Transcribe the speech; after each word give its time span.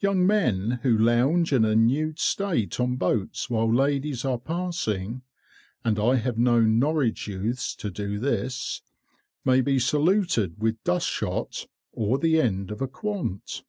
Young 0.00 0.26
men 0.26 0.80
who 0.82 0.98
lounge 0.98 1.52
in 1.52 1.64
a 1.64 1.76
nude 1.76 2.18
state 2.18 2.80
on 2.80 2.96
boats 2.96 3.48
while 3.48 3.72
ladies 3.72 4.24
are 4.24 4.36
passing 4.36 5.22
(and 5.84 5.96
I 5.96 6.16
have 6.16 6.36
known 6.36 6.80
Norwich 6.80 7.28
youths 7.28 7.76
to 7.76 7.88
do 7.88 8.18
this) 8.18 8.82
may 9.44 9.60
be 9.60 9.78
saluted 9.78 10.60
with 10.60 10.82
dust 10.82 11.06
shot, 11.06 11.68
or 11.92 12.18
the 12.18 12.40
end 12.40 12.72
of 12.72 12.82
a 12.82 12.88
quant. 12.88 13.62